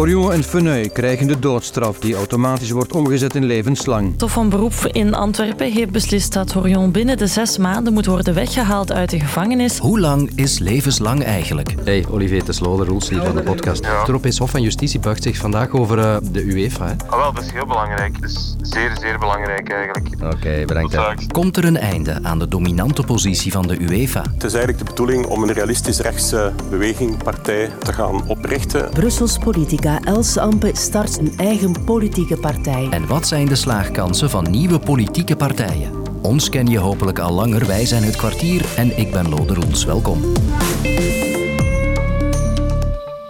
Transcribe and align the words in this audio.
Orion 0.00 0.32
en 0.32 0.44
Feneuil 0.44 0.90
krijgen 0.90 1.26
de 1.26 1.38
doodstraf 1.38 1.98
die 1.98 2.14
automatisch 2.14 2.70
wordt 2.70 2.92
omgezet 2.92 3.34
in 3.34 3.44
levenslang. 3.44 4.18
Tof 4.18 4.32
van 4.32 4.48
Beroep 4.48 4.74
in 4.92 5.14
Antwerpen 5.14 5.72
heeft 5.72 5.90
beslist 5.90 6.32
dat 6.32 6.56
Orion 6.56 6.92
binnen 6.92 7.16
de 7.16 7.26
zes 7.26 7.58
maanden 7.58 7.92
moet 7.92 8.06
worden 8.06 8.34
weggehaald 8.34 8.92
uit 8.92 9.10
de 9.10 9.20
gevangenis. 9.20 9.78
Hoe 9.78 10.00
lang 10.00 10.30
is 10.34 10.58
levenslang 10.58 11.24
eigenlijk? 11.24 11.74
Hey, 11.84 12.04
Olivier 12.10 12.44
Tesloder, 12.44 12.86
Roels 12.86 13.08
hier 13.08 13.22
van 13.22 13.36
de 13.36 13.42
podcast. 13.42 13.86
Het 13.86 14.06
Europees 14.06 14.38
Hof 14.38 14.50
van 14.50 14.62
Justitie 14.62 15.00
buigt 15.00 15.22
zich 15.22 15.36
vandaag 15.36 15.70
over 15.70 15.98
uh, 15.98 16.16
de 16.32 16.42
UEFA. 16.42 16.86
Hè? 16.86 16.94
Ah, 17.06 17.18
wel, 17.18 17.32
dat 17.32 17.44
is 17.44 17.50
heel 17.52 17.66
belangrijk. 17.66 18.20
Dat 18.20 18.30
is 18.30 18.56
zeer, 18.60 18.96
zeer 19.00 19.18
belangrijk 19.18 19.70
eigenlijk. 19.70 20.08
Oké, 20.14 20.34
okay, 20.34 20.64
bedankt. 20.64 21.32
Komt 21.32 21.56
er 21.56 21.64
een 21.64 21.76
einde 21.76 22.18
aan 22.22 22.38
de 22.38 22.48
dominante 22.48 23.02
positie 23.02 23.52
van 23.52 23.66
de 23.66 23.78
UEFA? 23.78 24.22
Het 24.32 24.44
is 24.44 24.52
eigenlijk 24.52 24.78
de 24.78 24.90
bedoeling 24.90 25.26
om 25.26 25.42
een 25.42 25.52
realistische 25.52 26.02
rechtse 26.02 26.52
beweging, 26.70 27.22
partij, 27.22 27.70
te 27.78 27.92
gaan 27.92 28.28
oprichten. 28.28 28.90
Brussels 28.90 29.38
politica 29.38 29.88
Else 29.98 30.40
Ampe 30.40 30.70
start 30.72 31.18
een 31.18 31.32
eigen 31.36 31.84
politieke 31.84 32.36
partij. 32.36 32.88
En 32.90 33.06
wat 33.06 33.26
zijn 33.26 33.46
de 33.46 33.54
slaagkansen 33.54 34.30
van 34.30 34.50
nieuwe 34.50 34.78
politieke 34.78 35.36
partijen? 35.36 35.92
Ons 36.22 36.48
ken 36.48 36.66
je 36.66 36.78
hopelijk 36.78 37.18
al 37.18 37.32
langer. 37.32 37.66
Wij 37.66 37.86
zijn 37.86 38.02
het 38.02 38.16
kwartier 38.16 38.64
en 38.76 38.98
ik 38.98 39.10
ben 39.10 39.28
Lode 39.28 39.54
Roels. 39.54 39.84
Welkom. 39.84 40.22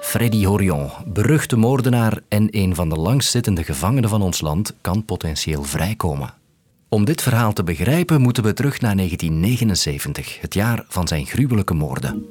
Freddy 0.01 0.45
Horion, 0.45 0.91
beruchte 1.07 1.57
moordenaar 1.57 2.19
en 2.29 2.49
een 2.51 2.75
van 2.75 2.89
de 2.89 2.97
langstzittende 2.97 3.65
gevangenen 3.65 4.11
van 4.11 4.23
ons 4.23 4.41
land, 4.41 4.75
kan 4.81 5.05
potentieel 5.05 5.63
vrijkomen. 5.63 6.35
Om 6.89 7.05
dit 7.05 7.23
verhaal 7.23 7.53
te 7.53 7.65
begrijpen 7.65 8.21
moeten 8.21 8.43
we 8.43 8.53
terug 8.53 8.81
naar 8.81 8.97
1979, 8.97 10.41
het 10.41 10.55
jaar 10.55 10.85
van 10.89 11.09
zijn 11.09 11.27
gruwelijke 11.27 11.75
moorden. 11.75 12.27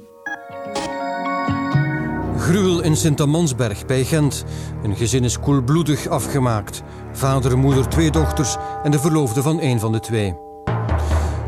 Gruwel 2.50 2.82
in 2.82 2.96
Sint-Amansberg 2.96 3.86
bij 3.86 4.04
Gent. 4.04 4.46
Een 4.84 4.96
gezin 4.96 5.24
is 5.24 5.40
koelbloedig 5.40 6.08
afgemaakt. 6.08 6.82
Vader, 7.12 7.58
moeder, 7.58 7.90
twee 7.90 8.12
dochters 8.12 8.56
en 8.84 8.92
de 8.92 9.00
verloofde 9.00 9.42
van 9.42 9.62
een 9.62 9.80
van 9.80 9.92
de 9.92 10.00
twee. 10.00 10.36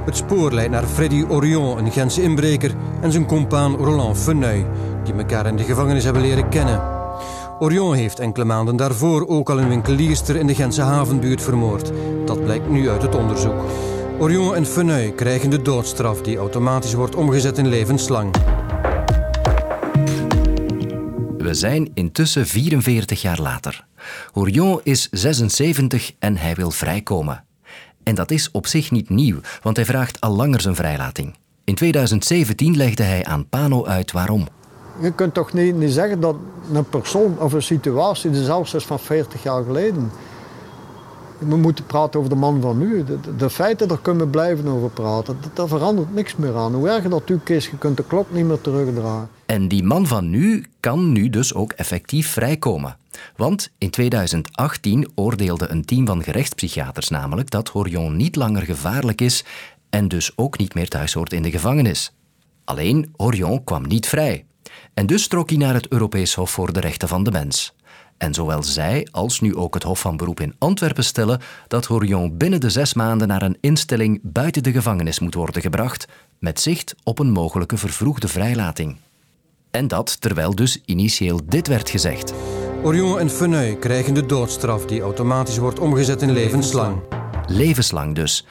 Het 0.06 0.18
spoor 0.18 0.54
leidt 0.54 0.72
naar 0.72 0.84
Freddy 0.84 1.24
Orion, 1.30 1.78
een 1.78 1.92
Gentse 1.92 2.22
inbreker, 2.22 2.76
en 3.02 3.12
zijn 3.12 3.26
compaan 3.26 3.76
Roland 3.76 4.18
Feneuil, 4.18 4.66
die 5.04 5.14
elkaar 5.14 5.46
in 5.46 5.56
de 5.56 5.64
gevangenis 5.64 6.04
hebben 6.04 6.22
leren 6.22 6.50
kennen. 6.50 6.82
Orion 7.60 7.94
heeft 7.94 8.20
enkele 8.20 8.46
maanden 8.46 8.76
daarvoor 8.76 9.28
ook 9.28 9.50
al 9.50 9.60
een 9.60 9.70
winkelierster 9.70 10.36
in 10.36 10.48
de 10.48 10.56
Gentse 10.56 10.82
havenbuurt 10.82 11.42
vermoord. 11.42 11.92
Dat 12.26 12.44
blijkt 12.44 12.70
nu 12.70 12.90
uit 12.90 13.02
het 13.02 13.16
onderzoek. 13.16 13.62
Orion 14.20 14.56
en 14.56 14.66
Feneuil 14.66 15.12
krijgen 15.12 15.50
de 15.50 15.62
doodstraf 15.62 16.22
die 16.22 16.38
automatisch 16.38 16.94
wordt 16.94 17.16
omgezet 17.16 17.58
in 17.58 17.68
levenslang. 17.68 18.36
We 21.52 21.58
zijn 21.58 21.92
intussen 21.94 22.48
44 22.48 23.22
jaar 23.22 23.42
later. 23.42 23.86
Orion 24.34 24.80
is 24.84 25.10
76 25.10 26.12
en 26.20 26.38
hij 26.38 26.56
wil 26.56 26.72
vrijkomen. 26.72 27.44
En 28.04 28.16
dat 28.16 28.32
is 28.32 28.52
op 28.52 28.68
zich 28.68 28.92
niet 28.92 29.10
nieuw, 29.10 29.40
want 29.62 29.76
hij 29.76 29.86
vraagt 29.86 30.22
al 30.22 30.36
langer 30.36 30.62
zijn 30.62 30.76
vrijlating. 30.76 31.36
In 31.64 31.76
2017 31.76 32.78
legde 32.78 33.04
hij 33.04 33.26
aan 33.26 33.50
Pano 33.50 33.86
uit 33.86 34.12
waarom. 34.12 34.48
Je 35.02 35.12
kunt 35.12 35.34
toch 35.34 35.54
niet, 35.54 35.76
niet 35.76 35.92
zeggen 35.92 36.20
dat 36.20 36.36
een 36.74 36.90
persoon 36.90 37.40
of 37.40 37.54
een 37.54 37.64
situatie 37.64 38.30
dezelfde 38.30 38.78
is 38.78 38.86
van 38.86 39.00
40 39.00 39.44
jaar 39.44 39.64
geleden. 39.64 40.12
We 41.48 41.56
moeten 41.56 41.86
praten 41.86 42.20
over 42.20 42.32
de 42.32 42.40
man 42.40 42.62
van 42.62 42.78
nu. 42.78 43.04
De, 43.38 43.50
feiten, 43.50 43.88
daar 43.88 44.02
kunnen 44.02 44.26
we 44.26 44.32
blijven 44.32 44.68
over 44.68 44.90
praten. 44.90 45.38
Daar 45.54 45.68
verandert 45.68 46.14
niks 46.14 46.36
meer 46.36 46.56
aan. 46.56 46.74
Hoe 46.74 46.90
erger 46.90 47.10
dat 47.10 47.32
ook 47.32 47.50
is, 47.50 47.70
je 47.70 47.78
kunt 47.78 47.98
de 47.98 48.04
klok 48.04 48.32
niet 48.32 48.46
meer 48.46 48.62
terugdraaien. 48.62 49.30
En 49.46 49.68
die 49.68 49.84
man 49.84 50.08
van 50.08 50.30
nu 50.30 50.66
kan 50.80 51.12
nu 51.12 51.30
dus 51.30 51.54
ook 51.54 51.72
effectief 51.72 52.28
vrijkomen. 52.28 52.98
Want 53.36 53.72
in 53.78 53.90
2018 53.90 55.12
oordeelde 55.16 55.70
een 55.70 55.86
team 55.86 56.06
van 56.06 56.24
gerechtspsychiaters 56.24 57.10
namelijk 57.10 57.50
dat 57.50 57.70
Horion 57.70 58.16
niet 58.16 58.36
langer 58.36 58.62
gevaarlijk 58.62 59.22
is 59.22 59.46
en 59.90 60.08
dus 60.08 60.32
ook 60.36 60.58
niet 60.58 60.74
meer 60.74 60.90
thuis 60.90 61.14
hoort 61.14 61.34
in 61.34 61.42
de 61.42 61.52
gevangenis. 61.52 62.14
Alleen 62.64 63.14
Horion 63.16 63.64
kwam 63.64 63.88
niet 63.88 64.08
vrij. 64.08 64.46
En 64.94 65.06
dus 65.06 65.28
trok 65.28 65.50
hij 65.50 65.58
naar 65.58 65.74
het 65.74 65.88
Europees 65.88 66.34
Hof 66.34 66.52
voor 66.52 66.74
de 66.74 66.80
Rechten 66.80 67.08
van 67.08 67.24
de 67.24 67.32
Mens. 67.32 67.74
En 68.22 68.34
zowel 68.34 68.64
zij 68.64 69.08
als 69.12 69.40
nu 69.40 69.56
ook 69.56 69.74
het 69.74 69.84
Hof 69.84 70.00
van 70.00 70.18
Beroep 70.18 70.40
in 70.40 70.56
Antwerpen 70.58 71.04
stellen 71.04 71.42
dat 71.68 71.86
Horion 71.86 72.38
binnen 72.38 72.60
de 72.60 72.70
zes 72.70 72.94
maanden 72.94 73.28
naar 73.28 73.42
een 73.42 73.58
instelling 73.62 74.20
buiten 74.24 74.64
de 74.64 74.72
gevangenis 74.72 75.20
moet 75.20 75.34
worden 75.34 75.62
gebracht, 75.62 76.08
met 76.40 76.60
zicht 76.60 76.96
op 77.04 77.20
een 77.20 77.32
mogelijke 77.32 77.78
vervroegde 77.78 78.28
vrijlating. 78.28 78.98
En 79.72 79.88
dat 79.88 80.22
terwijl 80.22 80.56
dus 80.56 80.82
initieel 80.86 81.40
dit 81.46 81.68
werd 81.68 81.90
gezegd. 81.90 82.34
Orion 82.84 83.20
en 83.20 83.30
Feneuil 83.30 83.78
krijgen 83.78 84.14
de 84.14 84.26
doodstraf 84.26 84.86
die 84.86 85.02
automatisch 85.02 85.58
wordt 85.58 85.80
omgezet 85.80 86.22
in 86.22 86.32
levenslang. 86.32 87.02
Levenslang 87.48 88.16
dus. 88.16 88.46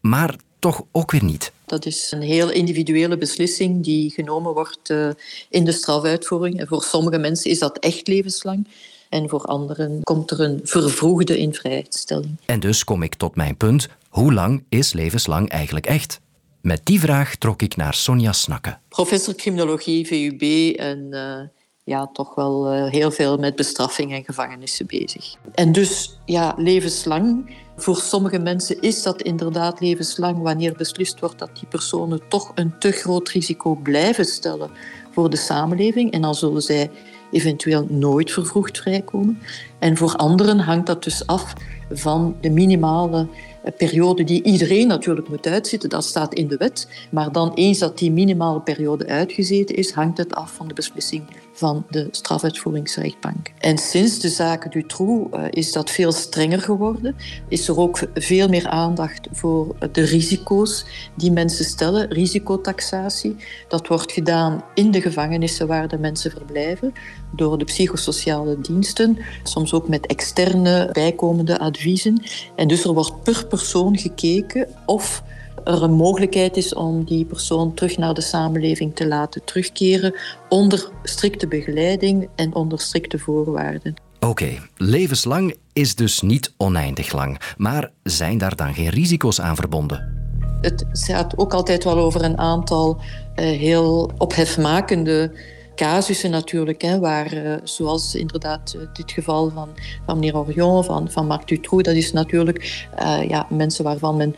Maar 0.00 0.34
toch 0.58 0.82
ook 0.92 1.10
weer 1.10 1.24
niet. 1.24 1.52
Dat 1.66 1.86
is 1.86 2.12
een 2.12 2.22
heel 2.22 2.50
individuele 2.50 3.16
beslissing 3.16 3.84
die 3.84 4.10
genomen 4.10 4.54
wordt 4.54 4.90
uh, 4.90 5.08
in 5.50 5.64
de 5.64 5.72
strafuitvoering. 5.72 6.60
En 6.60 6.66
voor 6.66 6.82
sommige 6.82 7.18
mensen 7.18 7.50
is 7.50 7.58
dat 7.58 7.78
echt 7.78 8.06
levenslang. 8.06 8.68
En 9.08 9.28
voor 9.28 9.44
anderen 9.44 10.02
komt 10.02 10.30
er 10.30 10.40
een 10.40 10.60
vervroegde 10.62 11.36
invrijheidstelling. 11.36 12.36
En 12.44 12.60
dus 12.60 12.84
kom 12.84 13.02
ik 13.02 13.14
tot 13.14 13.36
mijn 13.36 13.56
punt. 13.56 13.88
Hoe 14.08 14.32
lang 14.32 14.64
is 14.68 14.92
levenslang 14.92 15.48
eigenlijk 15.48 15.86
echt? 15.86 16.20
Met 16.60 16.80
die 16.84 17.00
vraag 17.00 17.36
trok 17.36 17.62
ik 17.62 17.76
naar 17.76 17.94
Sonja 17.94 18.32
Snakke. 18.32 18.78
Professor 18.88 19.34
criminologie, 19.34 20.06
VUB 20.06 20.74
en 20.78 21.06
uh, 21.10 21.40
ja, 21.86 22.06
toch 22.12 22.34
wel 22.34 22.74
uh, 22.74 22.90
heel 22.90 23.10
veel 23.10 23.36
met 23.36 23.56
bestraffing 23.56 24.12
en 24.12 24.24
gevangenissen 24.24 24.86
bezig. 24.86 25.36
En 25.54 25.72
dus 25.72 26.18
ja, 26.24 26.54
levenslang. 26.56 27.54
Voor 27.76 27.96
sommige 27.96 28.38
mensen 28.38 28.80
is 28.80 29.02
dat 29.02 29.22
inderdaad 29.22 29.80
levenslang 29.80 30.42
wanneer 30.42 30.74
beslist 30.76 31.20
wordt 31.20 31.38
dat 31.38 31.50
die 31.54 31.68
personen 31.68 32.20
toch 32.28 32.52
een 32.54 32.78
te 32.78 32.90
groot 32.90 33.28
risico 33.28 33.74
blijven 33.74 34.24
stellen 34.24 34.70
voor 35.10 35.30
de 35.30 35.36
samenleving. 35.36 36.12
En 36.12 36.22
dan 36.22 36.34
zullen 36.34 36.62
zij 36.62 36.90
eventueel 37.30 37.86
nooit 37.88 38.32
vervroegd 38.32 38.78
vrijkomen. 38.78 39.38
En 39.78 39.96
voor 39.96 40.16
anderen 40.16 40.58
hangt 40.58 40.86
dat 40.86 41.04
dus 41.04 41.26
af 41.26 41.52
van 41.90 42.36
de 42.40 42.50
minimale 42.50 43.28
periode 43.76 44.24
die 44.24 44.42
iedereen 44.42 44.86
natuurlijk 44.86 45.28
moet 45.28 45.46
uitzitten, 45.46 45.88
dat 45.88 46.04
staat 46.04 46.34
in 46.34 46.48
de 46.48 46.56
wet. 46.56 46.88
Maar 47.10 47.32
dan 47.32 47.52
eens 47.54 47.78
dat 47.78 47.98
die 47.98 48.10
minimale 48.10 48.60
periode 48.60 49.06
uitgezeten 49.06 49.76
is, 49.76 49.92
hangt 49.92 50.18
het 50.18 50.34
af 50.34 50.52
van 50.52 50.68
de 50.68 50.74
beslissing 50.74 51.24
van 51.56 51.86
de 51.90 52.08
strafuitvoeringsrechtbank. 52.10 53.52
En 53.58 53.78
sinds 53.78 54.18
de 54.18 54.28
zaken 54.28 54.70
Dutroux 54.70 55.36
uh, 55.36 55.44
is 55.50 55.72
dat 55.72 55.90
veel 55.90 56.12
strenger 56.12 56.60
geworden. 56.60 57.16
Is 57.48 57.68
er 57.68 57.78
ook 57.78 57.98
veel 58.14 58.48
meer 58.48 58.68
aandacht 58.68 59.28
voor 59.32 59.76
de 59.92 60.02
risico's 60.02 60.86
die 61.14 61.32
mensen 61.32 61.64
stellen, 61.64 62.08
risicotaxatie. 62.08 63.36
Dat 63.68 63.86
wordt 63.86 64.12
gedaan 64.12 64.64
in 64.74 64.90
de 64.90 65.00
gevangenissen 65.00 65.66
waar 65.66 65.88
de 65.88 65.98
mensen 65.98 66.30
verblijven, 66.30 66.92
door 67.32 67.58
de 67.58 67.64
psychosociale 67.64 68.60
diensten, 68.60 69.18
soms 69.42 69.72
ook 69.72 69.88
met 69.88 70.06
externe 70.06 70.88
bijkomende 70.92 71.58
adviezen. 71.58 72.22
En 72.56 72.68
dus 72.68 72.84
er 72.84 72.92
wordt 72.92 73.22
per 73.22 73.46
persoon 73.46 73.98
gekeken 73.98 74.68
of 74.86 75.22
er 75.66 75.82
een 75.82 75.92
mogelijkheid 75.92 76.56
is 76.56 76.74
om 76.74 77.04
die 77.04 77.24
persoon 77.24 77.74
terug 77.74 77.96
naar 77.96 78.14
de 78.14 78.20
samenleving 78.20 78.94
te 78.94 79.06
laten 79.06 79.44
terugkeren 79.44 80.14
onder 80.48 80.90
strikte 81.02 81.46
begeleiding 81.46 82.28
en 82.34 82.54
onder 82.54 82.80
strikte 82.80 83.18
voorwaarden. 83.18 83.94
Oké, 84.20 84.48
levenslang 84.76 85.56
is 85.72 85.94
dus 85.94 86.20
niet 86.20 86.52
oneindig 86.56 87.12
lang. 87.12 87.40
Maar 87.56 87.90
zijn 88.02 88.38
daar 88.38 88.56
dan 88.56 88.74
geen 88.74 88.88
risico's 88.88 89.40
aan 89.40 89.56
verbonden? 89.56 90.14
Het 90.60 90.84
gaat 90.90 91.38
ook 91.38 91.54
altijd 91.54 91.84
wel 91.84 91.98
over 91.98 92.24
een 92.24 92.38
aantal 92.38 92.96
uh, 92.96 93.00
heel 93.34 94.10
ophefmakende 94.18 95.32
casussen 95.76 96.30
natuurlijk, 96.30 96.82
hè, 96.82 96.98
waar, 96.98 97.34
uh, 97.34 97.54
zoals 97.62 98.14
inderdaad 98.14 98.74
uh, 98.76 98.82
dit 98.92 99.10
geval 99.10 99.50
van, 99.50 99.68
van 100.06 100.18
meneer 100.18 100.36
Orion, 100.36 100.84
van, 100.84 101.10
van 101.10 101.26
Marc 101.26 101.48
Dutroux, 101.48 101.82
dat 101.82 101.94
is 101.94 102.12
natuurlijk 102.12 102.86
uh, 103.00 103.28
ja, 103.28 103.46
mensen 103.50 103.84
waarvan 103.84 104.16
men 104.16 104.36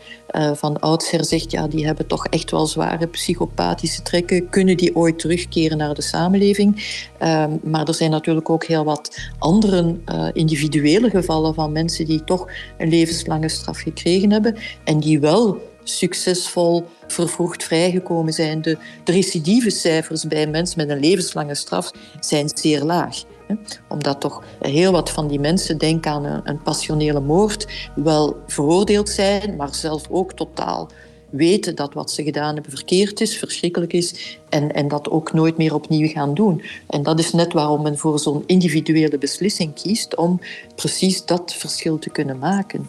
van 0.53 0.79
oudsher 0.79 1.25
zegt, 1.25 1.51
ja, 1.51 1.67
die 1.67 1.85
hebben 1.85 2.07
toch 2.07 2.25
echt 2.25 2.51
wel 2.51 2.67
zware 2.67 3.07
psychopathische 3.07 4.01
trekken, 4.01 4.49
kunnen 4.49 4.77
die 4.77 4.95
ooit 4.95 5.19
terugkeren 5.19 5.77
naar 5.77 5.93
de 5.93 6.01
samenleving? 6.01 6.99
Ehm, 7.17 7.51
maar 7.63 7.87
er 7.87 7.93
zijn 7.93 8.11
natuurlijk 8.11 8.49
ook 8.49 8.63
heel 8.63 8.83
wat 8.83 9.17
andere 9.39 9.95
individuele 10.33 11.09
gevallen 11.09 11.53
van 11.53 11.71
mensen 11.71 12.05
die 12.05 12.23
toch 12.23 12.47
een 12.77 12.89
levenslange 12.89 13.49
straf 13.49 13.79
gekregen 13.79 14.31
hebben 14.31 14.55
en 14.83 14.99
die 14.99 15.19
wel 15.19 15.68
succesvol 15.97 16.85
vervroegd 17.07 17.63
vrijgekomen 17.63 18.33
zijn. 18.33 18.61
De, 18.61 18.77
recidivecijfers 19.03 20.27
bij 20.27 20.47
mensen 20.47 20.77
met 20.77 20.89
een 20.89 20.99
levenslange 20.99 21.55
straf 21.55 21.91
zijn 22.19 22.49
zeer 22.53 22.83
laag. 22.83 23.23
Hè? 23.47 23.55
Omdat 23.87 24.21
toch 24.21 24.43
heel 24.59 24.91
wat 24.91 25.09
van 25.09 25.27
die 25.27 25.39
mensen, 25.39 25.77
denk 25.77 26.05
aan 26.05 26.25
een, 26.25 26.41
een 26.43 26.61
passionele 26.61 27.19
moord, 27.19 27.67
wel 27.95 28.37
veroordeeld 28.47 29.09
zijn, 29.09 29.55
maar 29.55 29.75
zelf 29.75 30.07
ook 30.09 30.33
totaal 30.33 30.89
weten 31.29 31.75
dat 31.75 31.93
wat 31.93 32.11
ze 32.11 32.23
gedaan 32.23 32.53
hebben 32.53 32.71
verkeerd 32.71 33.21
is, 33.21 33.37
verschrikkelijk 33.37 33.93
is 33.93 34.37
en, 34.49 34.71
en 34.71 34.87
dat 34.87 35.09
ook 35.09 35.33
nooit 35.33 35.57
meer 35.57 35.73
opnieuw 35.73 36.07
gaan 36.07 36.33
doen. 36.33 36.63
En 36.87 37.03
dat 37.03 37.19
is 37.19 37.31
net 37.31 37.53
waarom 37.53 37.81
men 37.81 37.97
voor 37.97 38.19
zo'n 38.19 38.43
individuele 38.45 39.17
beslissing 39.17 39.73
kiest 39.73 40.15
om 40.15 40.39
precies 40.75 41.25
dat 41.25 41.53
verschil 41.53 41.99
te 41.99 42.09
kunnen 42.09 42.37
maken. 42.37 42.85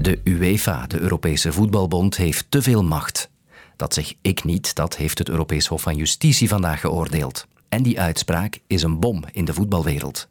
De 0.00 0.20
UEFA, 0.24 0.86
de 0.86 0.98
Europese 0.98 1.52
Voetbalbond, 1.52 2.16
heeft 2.16 2.46
te 2.48 2.62
veel 2.62 2.84
macht. 2.84 3.30
Dat 3.76 3.94
zeg 3.94 4.14
ik 4.20 4.44
niet, 4.44 4.74
dat 4.74 4.96
heeft 4.96 5.18
het 5.18 5.28
Europees 5.28 5.66
Hof 5.66 5.82
van 5.82 5.96
Justitie 5.96 6.48
vandaag 6.48 6.80
geoordeeld. 6.80 7.46
En 7.68 7.82
die 7.82 8.00
uitspraak 8.00 8.58
is 8.66 8.82
een 8.82 9.00
bom 9.00 9.24
in 9.32 9.44
de 9.44 9.54
voetbalwereld. 9.54 10.28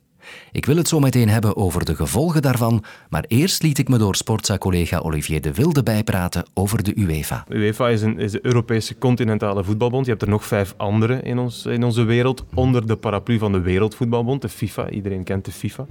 Ik 0.51 0.65
wil 0.65 0.75
het 0.75 0.87
zo 0.87 0.99
meteen 0.99 1.29
hebben 1.29 1.55
over 1.55 1.85
de 1.85 1.95
gevolgen 1.95 2.41
daarvan, 2.41 2.83
maar 3.09 3.25
eerst 3.27 3.63
liet 3.63 3.77
ik 3.77 3.89
me 3.89 3.97
door 3.97 4.15
sportza-collega 4.15 4.97
Olivier 4.97 5.41
de 5.41 5.53
Wilde 5.53 5.83
bijpraten 5.83 6.45
over 6.53 6.83
de 6.83 6.93
UEFA. 6.95 7.45
UEFA 7.49 7.89
is, 7.89 8.01
een, 8.01 8.19
is 8.19 8.31
de 8.31 8.39
Europese 8.41 8.97
continentale 8.97 9.63
voetbalbond. 9.63 10.05
Je 10.05 10.11
hebt 10.11 10.23
er 10.23 10.29
nog 10.29 10.45
vijf 10.45 10.73
andere 10.77 11.21
in, 11.21 11.39
ons, 11.39 11.65
in 11.65 11.83
onze 11.83 12.03
wereld, 12.03 12.45
onder 12.53 12.87
de 12.87 12.95
paraplu 12.95 13.37
van 13.37 13.51
de 13.51 13.59
Wereldvoetbalbond, 13.59 14.41
de 14.41 14.49
FIFA. 14.49 14.89
Iedereen 14.89 15.23
kent 15.23 15.45
de 15.45 15.51
FIFA. 15.51 15.85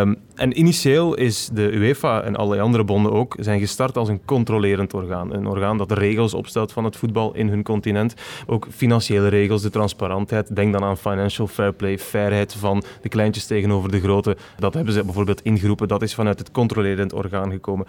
Um, 0.00 0.16
en 0.34 0.58
initieel 0.58 1.14
is 1.14 1.50
de 1.52 1.72
UEFA 1.72 2.22
en 2.22 2.36
alle 2.36 2.60
andere 2.60 2.84
bonden 2.84 3.12
ook 3.12 3.36
zijn 3.40 3.60
gestart 3.60 3.96
als 3.96 4.08
een 4.08 4.24
controlerend 4.24 4.94
orgaan. 4.94 5.34
Een 5.34 5.46
orgaan 5.46 5.78
dat 5.78 5.92
regels 5.92 6.34
opstelt 6.34 6.72
van 6.72 6.84
het 6.84 6.96
voetbal 6.96 7.34
in 7.34 7.48
hun 7.48 7.62
continent. 7.62 8.14
Ook 8.46 8.66
financiële 8.70 9.28
regels, 9.28 9.62
de 9.62 9.70
transparantheid. 9.70 10.56
Denk 10.56 10.72
dan 10.72 10.84
aan 10.84 10.98
financial 10.98 11.46
fair 11.46 11.72
play, 11.72 11.98
fairheid 11.98 12.54
van 12.54 12.82
de 13.02 13.08
kleintjes 13.08 13.46
tegen 13.46 13.61
tegenover 13.62 13.90
de 13.90 14.00
grote. 14.00 14.36
Dat 14.58 14.74
hebben 14.74 14.92
ze 14.94 15.04
bijvoorbeeld 15.04 15.42
ingeroepen. 15.42 15.88
Dat 15.88 16.02
is 16.02 16.14
vanuit 16.14 16.38
het 16.38 16.50
controlerend 16.50 17.12
orgaan 17.12 17.50
gekomen. 17.50 17.86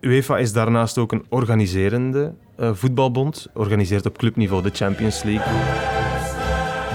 UEFA 0.00 0.38
is 0.38 0.52
daarnaast 0.52 0.98
ook 0.98 1.12
een 1.12 1.24
organiserende 1.28 2.34
uh, 2.60 2.70
voetbalbond. 2.74 3.48
Organiseert 3.54 4.06
op 4.06 4.18
clubniveau 4.18 4.62
de 4.62 4.70
Champions 4.72 5.22
League, 5.22 5.52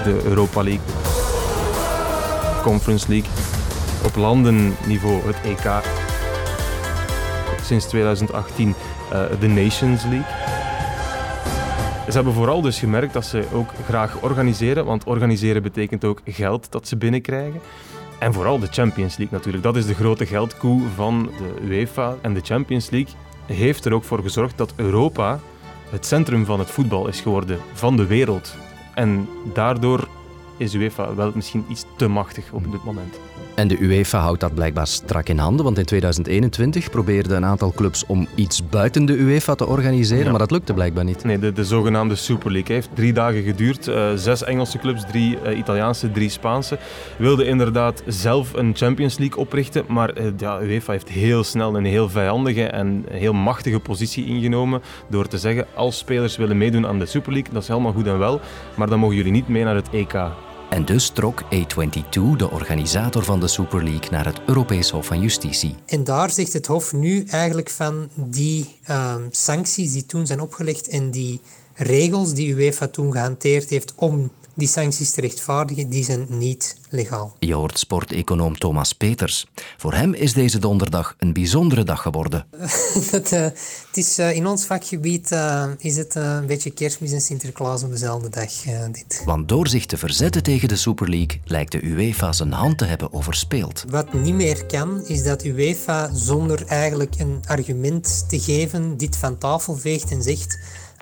de 0.04 0.20
Europa 0.24 0.62
League, 0.62 0.86
Conference 2.62 3.08
League. 3.08 3.30
Op 4.04 4.16
landenniveau 4.16 5.20
het 5.26 5.36
EK. 5.44 5.82
Sinds 7.62 7.86
2018 7.86 8.68
uh, 9.12 9.22
de 9.40 9.48
Nations 9.48 10.02
League. 10.04 10.48
Ze 12.06 12.16
hebben 12.16 12.32
vooral 12.32 12.60
dus 12.60 12.78
gemerkt 12.78 13.12
dat 13.12 13.24
ze 13.26 13.44
ook 13.52 13.70
graag 13.84 14.22
organiseren, 14.22 14.84
want 14.84 15.04
organiseren 15.04 15.62
betekent 15.62 16.04
ook 16.04 16.20
geld 16.24 16.72
dat 16.72 16.88
ze 16.88 16.96
binnenkrijgen. 16.96 17.60
En 18.20 18.32
vooral 18.32 18.58
de 18.58 18.66
Champions 18.66 19.16
League 19.16 19.36
natuurlijk. 19.36 19.64
Dat 19.64 19.76
is 19.76 19.86
de 19.86 19.94
grote 19.94 20.26
geldkoe 20.26 20.82
van 20.94 21.30
de 21.38 21.66
UEFA. 21.66 22.16
En 22.20 22.34
de 22.34 22.40
Champions 22.40 22.90
League 22.90 23.14
heeft 23.46 23.84
er 23.84 23.92
ook 23.92 24.04
voor 24.04 24.22
gezorgd 24.22 24.58
dat 24.58 24.72
Europa 24.76 25.40
het 25.90 26.06
centrum 26.06 26.44
van 26.44 26.58
het 26.58 26.70
voetbal 26.70 27.08
is 27.08 27.20
geworden, 27.20 27.58
van 27.72 27.96
de 27.96 28.06
wereld. 28.06 28.56
En 28.94 29.28
daardoor 29.52 30.08
is 30.60 30.74
UEFA 30.74 31.14
wel 31.14 31.32
misschien 31.34 31.64
iets 31.68 31.84
te 31.96 32.08
machtig 32.08 32.52
op 32.52 32.72
dit 32.72 32.84
moment. 32.84 33.18
En 33.54 33.68
de 33.68 33.78
UEFA 33.78 34.18
houdt 34.18 34.40
dat 34.40 34.54
blijkbaar 34.54 34.86
strak 34.86 35.28
in 35.28 35.38
handen, 35.38 35.64
want 35.64 35.78
in 35.78 35.84
2021 35.84 36.90
probeerden 36.90 37.36
een 37.36 37.44
aantal 37.44 37.72
clubs 37.72 38.06
om 38.06 38.26
iets 38.34 38.68
buiten 38.68 39.04
de 39.04 39.12
UEFA 39.12 39.54
te 39.54 39.66
organiseren, 39.66 40.30
maar 40.30 40.38
dat 40.38 40.50
lukte 40.50 40.74
blijkbaar 40.74 41.04
niet. 41.04 41.24
Nee, 41.24 41.38
de, 41.38 41.52
de 41.52 41.64
zogenaamde 41.64 42.14
Super 42.14 42.52
League 42.52 42.74
heeft 42.74 42.88
drie 42.94 43.12
dagen 43.12 43.42
geduurd. 43.42 43.88
Uh, 43.88 44.10
zes 44.14 44.44
Engelse 44.44 44.78
clubs, 44.78 45.04
drie 45.06 45.38
uh, 45.46 45.58
Italiaanse, 45.58 46.10
drie 46.10 46.28
Spaanse. 46.28 46.78
Wilden 47.18 47.46
inderdaad 47.46 48.02
zelf 48.06 48.52
een 48.52 48.72
Champions 48.76 49.18
League 49.18 49.38
oprichten, 49.38 49.84
maar 49.88 50.18
uh, 50.18 50.24
ja, 50.36 50.60
UEFA 50.62 50.92
heeft 50.92 51.08
heel 51.08 51.44
snel 51.44 51.76
een 51.76 51.84
heel 51.84 52.08
vijandige 52.08 52.64
en 52.64 53.04
heel 53.10 53.32
machtige 53.32 53.80
positie 53.80 54.26
ingenomen 54.26 54.82
door 55.08 55.26
te 55.26 55.38
zeggen, 55.38 55.66
als 55.74 55.98
spelers 55.98 56.36
willen 56.36 56.58
meedoen 56.58 56.86
aan 56.86 56.98
de 56.98 57.06
Super 57.06 57.32
League, 57.32 57.52
dat 57.52 57.62
is 57.62 57.68
helemaal 57.68 57.92
goed 57.92 58.06
en 58.06 58.18
wel, 58.18 58.40
maar 58.76 58.88
dan 58.88 58.98
mogen 58.98 59.16
jullie 59.16 59.32
niet 59.32 59.48
mee 59.48 59.64
naar 59.64 59.74
het 59.74 59.90
EK. 59.90 60.14
En 60.70 60.84
dus 60.84 61.08
trok 61.08 61.42
A22, 61.42 62.36
de 62.36 62.50
organisator 62.50 63.24
van 63.24 63.40
de 63.40 63.48
Super 63.48 63.84
League, 63.84 64.10
naar 64.10 64.24
het 64.24 64.40
Europees 64.46 64.90
Hof 64.90 65.06
van 65.06 65.20
Justitie. 65.20 65.74
En 65.86 66.04
daar 66.04 66.30
zegt 66.30 66.52
het 66.52 66.66
Hof 66.66 66.92
nu 66.92 67.24
eigenlijk 67.24 67.70
van 67.70 68.08
die 68.14 68.76
uh, 68.90 69.14
sancties 69.30 69.92
die 69.92 70.06
toen 70.06 70.26
zijn 70.26 70.40
opgelegd 70.40 70.88
en 70.88 71.10
die 71.10 71.40
regels 71.74 72.34
die 72.34 72.54
UEFA 72.54 72.88
toen 72.88 73.12
gehanteerd 73.12 73.70
heeft 73.70 73.92
om 73.96 74.30
die 74.60 74.68
sancties 74.68 75.10
te 75.10 75.20
rechtvaardigen, 75.20 75.88
die 75.88 76.04
zijn 76.04 76.26
niet 76.28 76.76
legaal. 76.88 77.36
Je 77.38 77.54
hoort 77.54 77.78
sporteconoom 77.78 78.58
Thomas 78.58 78.92
Peters. 78.92 79.46
Voor 79.76 79.94
hem 79.94 80.14
is 80.14 80.32
deze 80.32 80.58
donderdag 80.58 81.14
een 81.18 81.32
bijzondere 81.32 81.84
dag 81.84 82.02
geworden. 82.02 82.46
dat, 83.10 83.32
uh, 83.32 83.40
het 83.40 83.86
is, 83.92 84.18
uh, 84.18 84.34
in 84.34 84.46
ons 84.46 84.64
vakgebied 84.64 85.30
uh, 85.30 85.66
is 85.78 85.96
het 85.96 86.14
een 86.14 86.46
beetje 86.46 86.70
kerstmis 86.70 87.12
en 87.12 87.20
Sinterklaas 87.20 87.82
op 87.82 87.90
dezelfde 87.90 88.28
dag. 88.28 88.52
dit. 88.92 89.22
Want 89.24 89.48
door 89.48 89.68
zich 89.68 89.86
te 89.86 89.96
verzetten 89.96 90.42
tegen 90.42 90.68
de 90.68 90.76
Super 90.76 91.08
League 91.08 91.40
lijkt 91.44 91.72
de 91.72 91.84
UEFA 91.84 92.32
zijn 92.32 92.52
hand 92.52 92.78
te 92.78 92.84
hebben 92.84 93.12
overspeeld. 93.12 93.84
Wat 93.88 94.12
niet 94.12 94.34
meer 94.34 94.66
kan, 94.66 95.06
is 95.06 95.22
dat 95.22 95.44
UEFA 95.44 96.10
zonder 96.14 96.66
eigenlijk 96.66 97.14
een 97.18 97.42
argument 97.46 98.28
te 98.28 98.40
geven 98.40 98.96
dit 98.96 99.16
van 99.16 99.38
tafel 99.38 99.76
veegt 99.76 100.10
en 100.10 100.22
zegt 100.22 100.58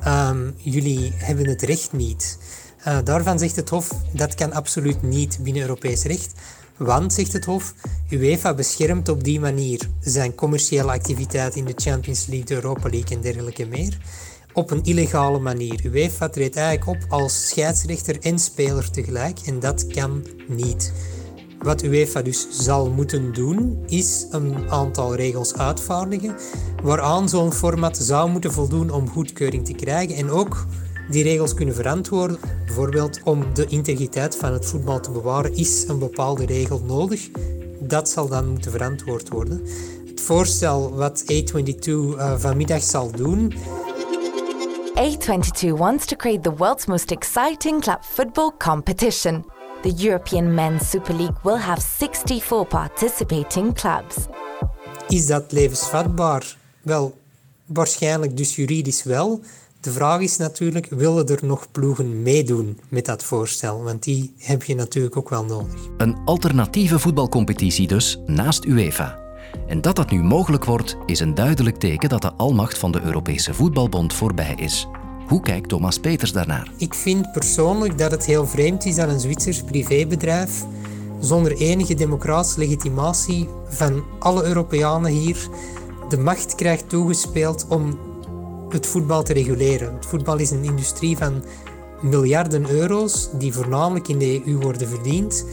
um, 0.06 0.54
jullie 0.56 1.12
hebben 1.14 1.48
het 1.48 1.62
recht 1.62 1.92
niet. 1.92 2.38
Uh, 2.86 2.98
daarvan 3.04 3.38
zegt 3.38 3.56
het 3.56 3.68
Hof 3.68 3.90
dat 4.12 4.34
kan 4.34 4.52
absoluut 4.52 5.02
niet 5.02 5.38
binnen 5.42 5.62
Europees 5.62 6.02
recht. 6.02 6.32
Want, 6.76 7.12
zegt 7.12 7.32
het 7.32 7.44
Hof, 7.44 7.74
UEFA 8.10 8.54
beschermt 8.54 9.08
op 9.08 9.24
die 9.24 9.40
manier 9.40 9.80
zijn 10.00 10.34
commerciële 10.34 10.92
activiteit 10.92 11.56
in 11.56 11.64
de 11.64 11.72
Champions 11.76 12.26
League, 12.26 12.46
de 12.46 12.54
Europa 12.54 12.88
League 12.88 13.16
en 13.16 13.22
dergelijke 13.22 13.66
meer. 13.66 13.98
Op 14.52 14.70
een 14.70 14.84
illegale 14.84 15.38
manier. 15.38 15.80
UEFA 15.84 16.28
treedt 16.28 16.56
eigenlijk 16.56 17.04
op 17.04 17.10
als 17.10 17.48
scheidsrechter 17.48 18.16
en 18.20 18.38
speler 18.38 18.90
tegelijk 18.90 19.38
en 19.44 19.60
dat 19.60 19.86
kan 19.86 20.26
niet. 20.48 20.92
Wat 21.58 21.82
UEFA 21.82 22.22
dus 22.22 22.46
zal 22.50 22.90
moeten 22.90 23.32
doen, 23.32 23.84
is 23.86 24.26
een 24.30 24.70
aantal 24.70 25.14
regels 25.14 25.54
uitvaardigen 25.54 26.36
waaraan 26.82 27.28
zo'n 27.28 27.52
format 27.52 27.96
zou 27.96 28.30
moeten 28.30 28.52
voldoen 28.52 28.90
om 28.90 29.08
goedkeuring 29.08 29.64
te 29.64 29.72
krijgen 29.72 30.16
en 30.16 30.30
ook 30.30 30.66
die 31.10 31.22
regels 31.22 31.54
kunnen 31.54 31.74
verantwoorden. 31.74 32.38
Bijvoorbeeld 32.66 33.20
om 33.24 33.54
de 33.54 33.66
integriteit 33.66 34.36
van 34.36 34.52
het 34.52 34.66
voetbal 34.66 35.00
te 35.00 35.10
bewaren 35.10 35.54
is 35.54 35.84
een 35.88 35.98
bepaalde 35.98 36.46
regel 36.46 36.82
nodig. 36.86 37.28
Dat 37.80 38.08
zal 38.08 38.28
dan 38.28 38.48
moeten 38.48 38.70
verantwoord 38.70 39.28
worden. 39.28 39.62
Het 40.06 40.20
voorstel 40.20 40.94
wat 40.94 41.22
A22 41.22 41.88
uh, 41.88 42.38
vanmiddag 42.38 42.82
zal 42.82 43.10
doen. 43.10 43.52
A22 44.98 45.68
wants 45.76 46.06
to 46.06 46.16
create 46.16 46.40
the 46.40 46.54
world's 46.54 46.86
most 46.86 47.10
exciting 47.10 47.80
club 47.80 47.98
football 48.02 48.52
competition. 48.58 49.44
The 49.82 49.94
European 50.06 50.54
Men's 50.54 50.90
Super 50.90 51.14
League 51.14 51.36
will 51.42 51.58
have 51.58 51.80
64 51.80 52.68
participating 52.68 53.74
clubs. 53.74 54.16
Is 55.08 55.26
dat 55.26 55.52
levensvatbaar? 55.52 56.56
Wel, 56.82 57.18
waarschijnlijk 57.66 58.36
dus 58.36 58.56
juridisch 58.56 59.02
wel. 59.02 59.40
De 59.80 59.92
vraag 59.92 60.20
is 60.20 60.36
natuurlijk, 60.36 60.86
willen 60.90 61.26
er 61.26 61.38
nog 61.42 61.70
ploegen 61.70 62.22
meedoen 62.22 62.78
met 62.88 63.04
dat 63.04 63.24
voorstel? 63.24 63.82
Want 63.82 64.02
die 64.02 64.34
heb 64.38 64.62
je 64.62 64.74
natuurlijk 64.74 65.16
ook 65.16 65.28
wel 65.28 65.44
nodig. 65.44 65.80
Een 65.96 66.16
alternatieve 66.24 66.98
voetbalcompetitie 66.98 67.86
dus, 67.86 68.18
naast 68.26 68.64
UEFA. 68.64 69.18
En 69.66 69.80
dat 69.80 69.96
dat 69.96 70.10
nu 70.10 70.22
mogelijk 70.22 70.64
wordt, 70.64 70.96
is 71.06 71.20
een 71.20 71.34
duidelijk 71.34 71.76
teken 71.76 72.08
dat 72.08 72.22
de 72.22 72.32
almacht 72.32 72.78
van 72.78 72.92
de 72.92 73.00
Europese 73.00 73.54
Voetbalbond 73.54 74.14
voorbij 74.14 74.54
is. 74.56 74.86
Hoe 75.26 75.40
kijkt 75.40 75.68
Thomas 75.68 75.98
Peters 75.98 76.32
daarnaar? 76.32 76.72
Ik 76.76 76.94
vind 76.94 77.32
persoonlijk 77.32 77.98
dat 77.98 78.10
het 78.10 78.26
heel 78.26 78.46
vreemd 78.46 78.84
is 78.84 78.94
dat 78.94 79.08
een 79.08 79.20
Zwitsers 79.20 79.62
privébedrijf 79.62 80.64
zonder 81.20 81.56
enige 81.56 81.94
democratische 81.94 82.58
legitimatie 82.58 83.48
van 83.68 84.04
alle 84.18 84.44
Europeanen 84.44 85.10
hier 85.10 85.48
de 86.08 86.18
macht 86.18 86.54
krijgt 86.54 86.88
toegespeeld 86.88 87.66
om 87.68 87.98
het 88.72 88.86
voetbal 88.86 89.22
te 89.22 89.32
reguleren. 89.32 89.94
Het 89.94 90.06
voetbal 90.06 90.38
is 90.38 90.50
een 90.50 90.64
industrie 90.64 91.16
van 91.16 91.44
miljarden 92.00 92.70
euro's 92.70 93.28
die 93.32 93.52
voornamelijk 93.52 94.08
in 94.08 94.18
de 94.18 94.42
EU 94.46 94.58
worden 94.58 94.88
verdiend. 94.88 95.44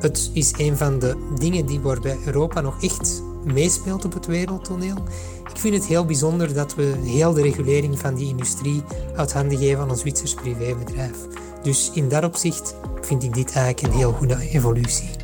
Het 0.00 0.30
is 0.32 0.52
een 0.56 0.76
van 0.76 0.98
de 0.98 1.16
dingen 1.38 1.66
die 1.66 1.80
waarbij 1.80 2.18
Europa 2.24 2.60
nog 2.60 2.82
echt 2.82 3.22
meespeelt 3.44 4.04
op 4.04 4.12
het 4.12 4.26
wereldtoneel. 4.26 4.96
Ik 5.50 5.58
vind 5.58 5.74
het 5.74 5.86
heel 5.86 6.04
bijzonder 6.04 6.54
dat 6.54 6.74
we 6.74 6.94
heel 7.04 7.32
de 7.32 7.42
regulering 7.42 7.98
van 7.98 8.14
die 8.14 8.28
industrie 8.28 8.82
uit 9.16 9.32
handen 9.32 9.58
geven 9.58 9.82
aan 9.82 9.90
een 9.90 9.96
Zwitsers 9.96 10.34
privébedrijf. 10.34 11.16
Dus 11.62 11.90
in 11.94 12.08
dat 12.08 12.24
opzicht 12.24 12.74
vind 13.00 13.22
ik 13.22 13.34
dit 13.34 13.52
eigenlijk 13.52 13.86
een 13.86 13.98
heel 13.98 14.12
goede 14.12 14.48
evolutie. 14.50 15.23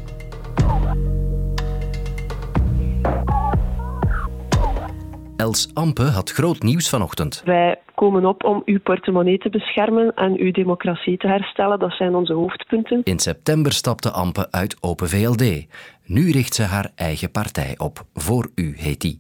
Els 5.41 5.71
Ampe 5.75 6.03
had 6.03 6.31
groot 6.31 6.63
nieuws 6.63 6.89
vanochtend. 6.89 7.43
Wij 7.45 7.79
komen 7.95 8.25
op 8.25 8.45
om 8.45 8.63
uw 8.65 8.81
portemonnee 8.81 9.39
te 9.39 9.51
beschermen 9.51 10.15
en 10.15 10.37
uw 10.39 10.51
democratie 10.51 11.17
te 11.17 11.27
herstellen. 11.27 11.79
Dat 11.79 11.93
zijn 11.93 12.15
onze 12.15 12.33
hoofdpunten. 12.33 13.01
In 13.05 13.19
september 13.19 13.73
stapte 13.73 14.11
Ampe 14.11 14.51
uit 14.51 14.77
Open 14.81 15.09
VLD. 15.09 15.67
Nu 16.05 16.31
richt 16.31 16.55
ze 16.55 16.63
haar 16.63 16.91
eigen 16.95 17.31
partij 17.31 17.75
op. 17.79 18.05
Voor 18.15 18.51
u 18.55 18.75
heet 18.77 19.01
die. 19.01 19.19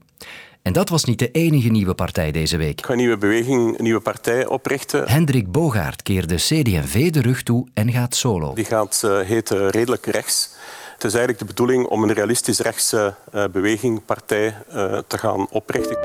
En 0.63 0.73
dat 0.73 0.89
was 0.89 1.05
niet 1.05 1.19
de 1.19 1.31
enige 1.31 1.69
nieuwe 1.69 1.95
partij 1.95 2.33
deze 2.33 2.57
week. 2.57 2.79
Ik 2.79 2.85
ga 2.85 2.93
een 2.93 2.99
nieuwe 2.99 3.19
beweging, 3.19 3.79
een 3.79 3.85
nieuwe 3.85 4.01
partij 4.01 4.47
oprichten. 4.47 5.09
Hendrik 5.09 5.53
Bogaert 5.53 6.03
keert 6.03 6.29
de 6.29 6.35
CD&V 6.35 7.11
de 7.11 7.21
rug 7.21 7.43
toe 7.43 7.67
en 7.75 7.93
gaat 7.93 8.15
solo. 8.15 8.55
Die 8.55 8.65
gaat 8.65 9.03
uh, 9.05 9.21
heten 9.21 9.69
Redelijk 9.69 10.07
Rechts. 10.07 10.59
Het 11.01 11.09
is 11.09 11.19
eigenlijk 11.19 11.49
de 11.49 11.55
bedoeling 11.55 11.87
om 11.87 12.03
een 12.03 12.13
realistisch 12.13 12.59
rechtse 12.59 13.15
uh, 13.35 13.45
beweging, 13.53 14.05
partij 14.05 14.47
uh, 14.47 14.99
te 15.07 15.19
gaan 15.19 15.47
oprichten. 15.51 15.99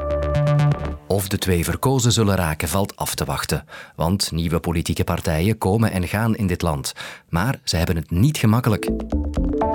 Of 1.07 1.27
de 1.27 1.37
twee 1.37 1.63
verkozen 1.63 2.11
zullen 2.11 2.35
raken 2.35 2.67
valt 2.67 2.95
af 2.95 3.15
te 3.15 3.25
wachten. 3.25 3.65
Want 3.95 4.31
nieuwe 4.31 4.59
politieke 4.59 5.03
partijen 5.03 5.57
komen 5.57 5.91
en 5.91 6.07
gaan 6.07 6.35
in 6.35 6.47
dit 6.47 6.61
land. 6.61 6.93
Maar 7.29 7.59
ze 7.63 7.77
hebben 7.77 7.95
het 7.95 8.11
niet 8.11 8.37
gemakkelijk. 8.37 8.89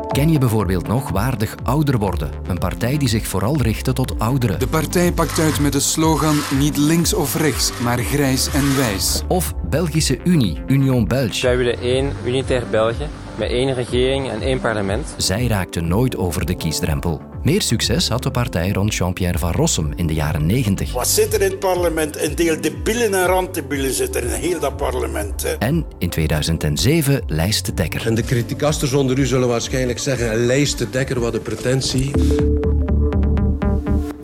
Ken 0.08 0.32
je 0.32 0.38
bijvoorbeeld 0.38 0.88
nog 0.88 1.10
Waardig 1.10 1.54
Ouder 1.62 1.98
Worden? 1.98 2.30
Een 2.48 2.58
partij 2.58 2.98
die 2.98 3.08
zich 3.08 3.26
vooral 3.26 3.56
richtte 3.62 3.92
tot 3.92 4.18
ouderen. 4.18 4.58
De 4.58 4.68
partij 4.68 5.12
pakt 5.12 5.38
uit 5.38 5.60
met 5.60 5.72
de 5.72 5.80
slogan 5.80 6.40
niet 6.58 6.76
links 6.76 7.14
of 7.14 7.34
rechts, 7.34 7.72
maar 7.80 7.98
grijs 7.98 8.52
en 8.52 8.76
wijs. 8.76 9.22
Of 9.28 9.54
Belgische 9.68 10.20
Unie, 10.24 10.62
Union 10.66 11.08
Belge. 11.08 11.46
Wij 11.46 11.56
willen 11.56 11.80
één 11.80 12.12
unitair 12.24 12.66
België 12.70 13.06
met 13.40 13.50
één 13.50 13.74
regering 13.74 14.30
en 14.30 14.40
één 14.40 14.60
parlement. 14.60 15.14
Zij 15.16 15.46
raakte 15.46 15.80
nooit 15.80 16.16
over 16.16 16.46
de 16.46 16.54
kiesdrempel. 16.54 17.20
Meer 17.42 17.62
succes 17.62 18.08
had 18.08 18.22
de 18.22 18.30
partij 18.30 18.70
rond 18.70 18.94
Jean-Pierre 18.94 19.38
Van 19.38 19.52
Rossum 19.52 19.92
in 19.96 20.06
de 20.06 20.14
jaren 20.14 20.46
90. 20.46 20.92
Wat 20.92 21.08
zit 21.08 21.34
er 21.34 21.40
in 21.40 21.50
het 21.50 21.58
parlement? 21.58 22.22
Een 22.22 22.34
deel 22.34 22.60
de 22.60 22.80
billen 22.84 23.14
en 23.14 23.26
randdebielen 23.26 23.92
zitten 23.92 24.22
in 24.22 24.28
heel 24.28 24.60
dat 24.60 24.76
parlement. 24.76 25.42
Hè? 25.42 25.52
En 25.52 25.84
in 25.98 26.08
2007 26.08 27.22
Lijst 27.26 27.66
de 27.66 27.74
Dekker. 27.74 28.06
En 28.06 28.14
de 28.14 28.22
criticasters 28.22 28.92
onder 28.92 29.18
u 29.18 29.26
zullen 29.26 29.48
waarschijnlijk 29.48 29.98
zeggen... 29.98 30.36
Lijst 30.36 30.78
de 30.78 30.90
Dekker, 30.90 31.20
wat 31.20 31.34
een 31.34 31.42
pretentie. 31.42 32.10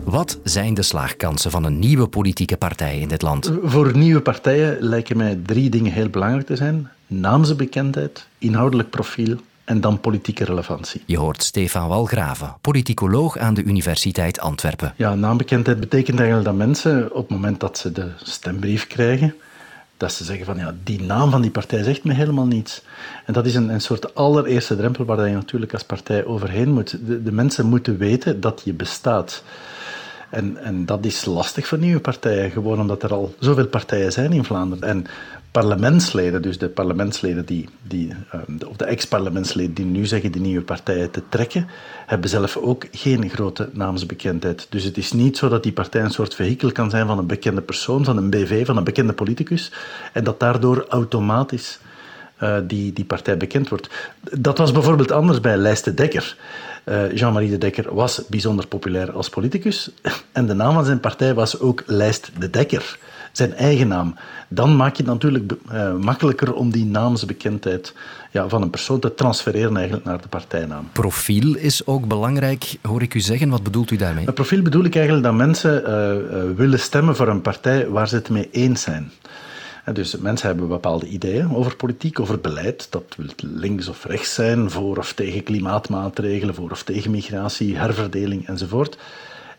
Wat 0.04 0.38
zijn 0.42 0.74
de 0.74 0.82
slaagkansen 0.82 1.50
van 1.50 1.64
een 1.64 1.78
nieuwe 1.78 2.06
politieke 2.06 2.56
partij 2.56 2.98
in 2.98 3.08
dit 3.08 3.22
land? 3.22 3.52
Voor 3.62 3.96
nieuwe 3.96 4.20
partijen 4.20 4.76
lijken 4.80 5.16
mij 5.16 5.38
drie 5.46 5.70
dingen 5.70 5.92
heel 5.92 6.08
belangrijk 6.08 6.46
te 6.46 6.56
zijn. 6.56 6.90
Naamsbekendheid, 7.06 8.26
inhoudelijk 8.38 8.90
profiel 8.90 9.36
en 9.64 9.80
dan 9.80 10.00
politieke 10.00 10.44
relevantie. 10.44 11.02
Je 11.06 11.18
hoort 11.18 11.42
Stefan 11.42 11.88
Walgraven, 11.88 12.54
politicoloog 12.60 13.38
aan 13.38 13.54
de 13.54 13.62
Universiteit 13.62 14.40
Antwerpen. 14.40 14.92
Ja, 14.96 15.14
naambekendheid 15.14 15.80
betekent 15.80 16.18
eigenlijk 16.18 16.48
dat 16.48 16.56
mensen 16.56 17.14
op 17.14 17.28
het 17.28 17.30
moment 17.30 17.60
dat 17.60 17.78
ze 17.78 17.92
de 17.92 18.10
stembrief 18.22 18.86
krijgen, 18.86 19.34
dat 19.96 20.12
ze 20.12 20.24
zeggen 20.24 20.46
van 20.46 20.56
ja, 20.56 20.74
die 20.84 21.02
naam 21.02 21.30
van 21.30 21.42
die 21.42 21.50
partij 21.50 21.82
zegt 21.82 22.04
me 22.04 22.12
helemaal 22.12 22.46
niets. 22.46 22.82
En 23.24 23.32
dat 23.32 23.46
is 23.46 23.54
een, 23.54 23.68
een 23.68 23.80
soort 23.80 24.14
allereerste 24.14 24.76
drempel 24.76 25.04
waar 25.04 25.28
je 25.28 25.34
natuurlijk 25.34 25.72
als 25.72 25.84
partij 25.84 26.24
overheen 26.24 26.72
moet. 26.72 26.98
De, 27.06 27.22
de 27.22 27.32
mensen 27.32 27.66
moeten 27.66 27.98
weten 27.98 28.40
dat 28.40 28.60
je 28.64 28.72
bestaat. 28.72 29.42
En, 30.30 30.56
en 30.56 30.86
dat 30.86 31.04
is 31.04 31.24
lastig 31.24 31.66
voor 31.66 31.78
nieuwe 31.78 32.00
partijen, 32.00 32.50
gewoon 32.50 32.80
omdat 32.80 33.02
er 33.02 33.12
al 33.12 33.34
zoveel 33.38 33.66
partijen 33.66 34.12
zijn 34.12 34.32
in 34.32 34.44
Vlaanderen. 34.44 34.88
En 34.88 35.06
parlementsleden, 35.60 36.42
dus 36.42 36.58
de 36.58 36.68
parlementsleden 36.68 37.46
die, 37.46 37.68
die, 37.82 38.12
of 38.66 38.76
de 38.76 38.84
ex-parlementsleden 38.84 39.74
die 39.74 39.84
nu 39.84 40.06
zeggen 40.06 40.32
die 40.32 40.40
nieuwe 40.40 40.64
partijen 40.64 41.10
te 41.10 41.22
trekken, 41.28 41.66
hebben 42.06 42.30
zelf 42.30 42.56
ook 42.56 42.86
geen 42.90 43.30
grote 43.30 43.68
naamsbekendheid. 43.72 44.66
Dus 44.70 44.84
het 44.84 44.96
is 44.96 45.12
niet 45.12 45.36
zo 45.36 45.48
dat 45.48 45.62
die 45.62 45.72
partij 45.72 46.02
een 46.02 46.10
soort 46.10 46.34
vehikel 46.34 46.72
kan 46.72 46.90
zijn 46.90 47.06
van 47.06 47.18
een 47.18 47.26
bekende 47.26 47.62
persoon, 47.62 48.04
van 48.04 48.16
een 48.16 48.30
BV, 48.30 48.66
van 48.66 48.76
een 48.76 48.84
bekende 48.84 49.12
politicus, 49.12 49.72
en 50.12 50.24
dat 50.24 50.40
daardoor 50.40 50.86
automatisch 50.88 51.78
uh, 52.42 52.56
die, 52.62 52.92
die 52.92 53.04
partij 53.04 53.36
bekend 53.36 53.68
wordt. 53.68 53.88
Dat 54.20 54.58
was 54.58 54.72
bijvoorbeeld 54.72 55.12
anders 55.12 55.40
bij 55.40 55.56
Lijst 55.56 55.96
Dekker. 55.96 56.36
Uh, 56.84 57.12
Jean-Marie 57.12 57.50
de 57.50 57.58
Dekker 57.58 57.94
was 57.94 58.22
bijzonder 58.28 58.66
populair 58.66 59.12
als 59.12 59.28
politicus 59.28 59.90
en 60.32 60.46
de 60.46 60.54
naam 60.54 60.74
van 60.74 60.84
zijn 60.84 61.00
partij 61.00 61.34
was 61.34 61.60
ook 61.60 61.82
Lijst 61.86 62.30
de 62.38 62.50
Dekker, 62.50 62.98
zijn 63.32 63.54
eigen 63.54 63.88
naam. 63.88 64.14
Dan 64.48 64.76
maak 64.76 64.96
je 64.96 65.02
het 65.02 65.12
natuurlijk 65.12 65.52
uh, 65.72 65.94
makkelijker 65.94 66.54
om 66.54 66.70
die 66.70 66.84
naamsbekendheid 66.84 67.94
ja, 68.30 68.48
van 68.48 68.62
een 68.62 68.70
persoon 68.70 69.00
te 69.00 69.14
transfereren 69.14 69.76
eigenlijk 69.76 70.06
naar 70.06 70.20
de 70.20 70.28
partijnaam. 70.28 70.88
Profiel 70.92 71.54
is 71.54 71.86
ook 71.86 72.06
belangrijk, 72.06 72.76
hoor 72.82 73.02
ik 73.02 73.14
u 73.14 73.20
zeggen. 73.20 73.48
Wat 73.48 73.62
bedoelt 73.62 73.90
u 73.90 73.96
daarmee? 73.96 74.24
Met 74.24 74.34
profiel 74.34 74.62
bedoel 74.62 74.84
ik 74.84 74.94
eigenlijk 74.94 75.24
dat 75.24 75.34
mensen 75.34 75.84
willen 76.56 76.78
stemmen 76.78 77.16
voor 77.16 77.28
een 77.28 77.42
partij 77.42 77.88
waar 77.88 78.08
ze 78.08 78.14
het 78.14 78.28
mee 78.28 78.48
eens 78.50 78.82
zijn. 78.82 79.10
Dus 79.92 80.16
mensen 80.16 80.48
hebben 80.48 80.68
bepaalde 80.68 81.06
ideeën 81.06 81.54
over 81.54 81.76
politiek, 81.76 82.20
over 82.20 82.40
beleid. 82.40 82.86
Dat 82.90 83.14
wil 83.16 83.26
links 83.36 83.88
of 83.88 84.04
rechts 84.04 84.34
zijn, 84.34 84.70
voor 84.70 84.96
of 84.96 85.12
tegen 85.12 85.42
klimaatmaatregelen, 85.42 86.54
voor 86.54 86.70
of 86.70 86.82
tegen 86.82 87.10
migratie, 87.10 87.76
herverdeling 87.76 88.48
enzovoort. 88.48 88.98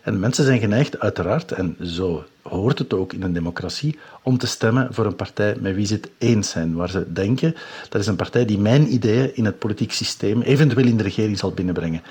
En 0.01 0.19
mensen 0.19 0.46
zijn 0.46 0.60
geneigd, 0.60 1.00
uiteraard, 1.00 1.51
en 1.51 1.77
zo 1.81 2.25
hoort 2.41 2.79
het 2.79 2.93
ook 2.93 3.13
in 3.13 3.22
een 3.22 3.34
democratie, 3.34 4.00
om 4.24 4.38
te 4.38 4.48
stemmen 4.48 4.93
voor 4.93 5.05
een 5.05 5.15
partij 5.15 5.55
met 5.60 5.75
wie 5.75 5.86
ze 5.86 5.93
het 5.93 6.10
eens 6.17 6.50
zijn. 6.50 6.74
Waar 6.74 6.89
ze 6.89 7.13
denken, 7.13 7.55
dat 7.89 8.01
is 8.01 8.07
een 8.07 8.15
partij 8.15 8.46
die 8.46 8.60
mijn 8.60 8.93
ideeën 8.93 9.36
in 9.36 9.46
het 9.46 9.60
politiek 9.60 9.91
systeem 9.91 10.41
eventueel 10.41 10.88
in 10.88 10.98
de 10.98 11.03
regering 11.03 11.38
zal 11.38 11.51
binnenbrengen. 11.51 12.01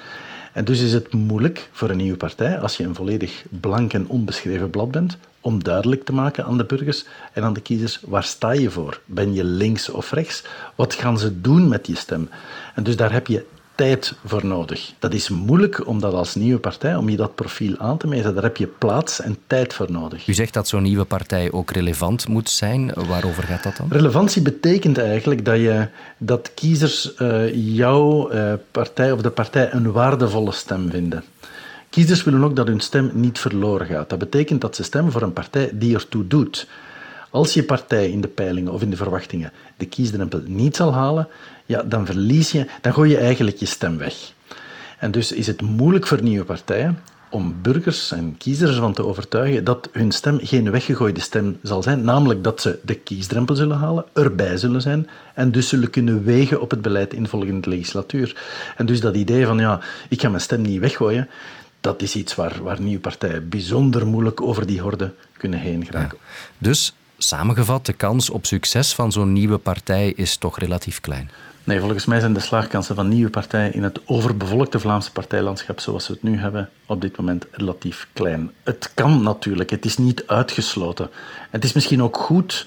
En 0.57 0.65
dus 0.65 0.81
is 0.81 0.93
het 0.93 1.13
moeilijk 1.13 1.69
voor 1.73 1.91
een 1.91 1.97
nieuwe 1.97 2.17
partij, 2.17 2.59
als 2.59 2.77
je 2.77 2.85
een 2.85 2.95
volledig 2.95 3.45
blank 3.49 3.93
en 3.93 4.09
onbeschreven 4.09 4.71
blad 4.71 4.91
bent, 4.91 5.17
om 5.41 5.63
duidelijk 5.63 6.05
te 6.05 6.13
maken 6.13 6.45
aan 6.45 6.57
de 6.57 6.65
burgers 6.65 7.05
en 7.33 7.43
aan 7.43 7.53
de 7.53 7.61
kiezers, 7.61 8.01
waar 8.05 8.25
sta 8.25 8.53
je 8.53 8.71
voor? 8.71 9.01
Ben 9.05 9.35
je 9.35 9.45
links 9.45 9.89
of 9.89 10.13
rechts? 10.13 10.45
Wat 10.75 10.95
gaan 10.95 11.19
ze 11.19 11.41
doen 11.41 11.69
met 11.69 11.87
je 11.87 11.97
stem? 11.97 12.29
En 12.75 12.83
dus 12.83 12.97
daar 12.97 13.13
heb 13.13 13.27
je 13.27 13.47
tijd 13.76 14.14
voor 14.25 14.47
nodig. 14.47 14.92
Dat 14.99 15.14
is 15.14 15.28
moeilijk 15.28 15.87
om 15.87 16.00
dat 16.00 16.12
als 16.12 16.35
nieuwe 16.35 16.59
partij, 16.59 16.97
om 16.97 17.09
je 17.09 17.16
dat 17.16 17.35
profiel 17.35 17.78
aan 17.78 17.99
te 17.99 18.06
meten. 18.06 18.35
Daar 18.35 18.42
heb 18.42 18.56
je 18.56 18.66
plaats 18.66 19.21
en 19.21 19.37
tijd 19.47 19.75
voor 19.75 19.90
nodig. 19.90 20.26
U 20.26 20.35
zegt 20.35 20.54
dat 20.54 20.68
zo'n 20.68 20.83
nieuwe 20.83 21.04
partij 21.04 21.52
ook 21.52 21.71
relevant 21.71 22.28
moet 22.28 22.50
zijn. 22.50 22.92
Waarover 23.09 23.42
gaat 23.42 23.62
dat 23.62 23.76
dan? 23.76 23.87
Relevantie 23.90 24.42
betekent 24.42 24.99
eigenlijk 24.99 25.45
dat, 25.45 25.56
je, 25.56 25.88
dat 26.18 26.50
kiezers 26.54 27.12
uh, 27.18 27.54
jouw 27.76 28.33
uh, 28.33 28.52
partij 28.71 29.12
of 29.12 29.21
de 29.21 29.30
partij 29.30 29.73
een 29.73 29.92
waardevolle 29.92 30.52
stem 30.52 30.90
vinden. 30.90 31.25
Kiezers 31.90 32.25
willen 32.25 32.45
ook 32.45 32.56
dat 32.56 32.66
hun 32.66 32.80
stem 32.80 33.11
niet 33.14 33.38
verloren 33.38 33.87
gaat. 33.87 34.11
Dat 34.11 34.18
betekent 34.18 34.61
dat 34.61 34.76
ze 34.76 34.83
stemmen 34.83 35.12
voor 35.12 35.23
een 35.23 35.33
partij 35.33 35.71
die 35.73 35.95
ertoe 35.95 36.26
doet. 36.26 36.66
Als 37.37 37.55
je 37.55 37.62
partij 37.62 38.11
in 38.11 38.21
de 38.21 38.28
peilingen 38.28 38.73
of 38.73 38.83
in 38.83 38.90
de 38.90 38.97
verwachtingen 38.97 39.52
de 39.76 39.87
kiesdrempel 39.87 40.40
niet 40.47 40.76
zal 40.76 40.93
halen, 40.93 41.28
ja, 41.66 41.83
dan 41.83 42.07
verlies 42.07 42.52
je, 42.52 42.66
dan 42.81 42.93
gooi 42.93 43.11
je 43.11 43.16
eigenlijk 43.16 43.57
je 43.57 43.66
stem 43.66 43.99
weg. 43.99 44.33
En 44.99 45.11
dus 45.11 45.33
is 45.33 45.47
het 45.47 45.62
moeilijk 45.62 46.07
voor 46.07 46.23
nieuwe 46.23 46.45
partijen 46.45 46.99
om 47.31 47.55
burgers 47.62 48.12
en 48.12 48.37
kiezers 48.38 48.71
ervan 48.71 48.93
te 48.93 49.07
overtuigen 49.07 49.64
dat 49.64 49.88
hun 49.93 50.12
stem 50.12 50.38
geen 50.43 50.71
weggegooide 50.71 51.21
stem 51.21 51.59
zal 51.62 51.83
zijn, 51.83 52.05
namelijk 52.05 52.45
dat 52.45 52.61
ze 52.61 52.78
de 52.83 52.95
kiesdrempel 52.95 53.55
zullen 53.55 53.76
halen, 53.76 54.05
erbij 54.12 54.57
zullen 54.57 54.81
zijn 54.83 55.09
en 55.35 55.50
dus 55.52 55.69
zullen 55.69 55.90
kunnen 55.90 56.25
wegen 56.25 56.61
op 56.61 56.71
het 56.71 56.83
beleid 56.83 57.14
in 57.14 57.23
de 57.23 57.28
volgende 57.28 57.69
legislatuur. 57.69 58.43
En 58.76 58.87
dus 58.87 59.00
dat 59.00 59.16
idee 59.16 59.47
van 59.47 59.59
ja, 59.59 59.81
ik 60.09 60.21
ga 60.21 60.28
mijn 60.28 60.43
stem 60.43 60.62
niet 60.62 60.81
weggooien, 60.81 61.28
dat 61.81 62.02
is 62.02 62.14
iets 62.14 62.35
waar, 62.35 62.62
waar 62.62 62.81
nieuwe 62.81 63.00
partijen 63.00 63.49
bijzonder 63.49 64.07
moeilijk 64.07 64.40
over 64.40 64.66
die 64.66 64.81
horde 64.81 65.12
kunnen 65.37 65.59
heen 65.59 65.85
geraken. 65.85 66.19
Dus 66.59 66.95
samengevat, 67.18 67.87
de 67.87 67.92
kans 67.92 68.30
op 68.30 68.46
succes 68.46 68.94
van 68.94 69.12
zo'n 69.12 69.32
nieuwe 69.32 69.58
partij 69.58 70.12
is 70.16 70.37
toch 70.37 70.58
relatief 70.58 71.00
klein. 71.00 71.30
Nee, 71.64 71.80
volgens 71.80 72.04
mij 72.04 72.20
zijn 72.20 72.32
de 72.32 72.40
slaagkansen 72.40 72.94
van 72.94 73.08
nieuwe 73.08 73.30
partijen 73.30 73.75
in 73.75 73.82
het 73.82 74.00
overbevolkte 74.04 74.78
Vlaamse 74.78 75.12
partijlandschap 75.12 75.80
zoals 75.80 76.06
we 76.06 76.12
het 76.12 76.23
nu 76.23 76.38
hebben 76.38 76.68
op 76.87 77.00
dit 77.00 77.16
moment 77.16 77.46
relatief 77.50 78.08
klein. 78.12 78.50
Het 78.62 78.90
kan 78.94 79.23
natuurlijk, 79.23 79.70
het 79.70 79.85
is 79.85 79.96
niet 79.96 80.26
uitgesloten. 80.26 81.11
Het 81.50 81.64
is 81.64 81.73
misschien 81.73 82.02
ook 82.02 82.16
goed 82.16 82.66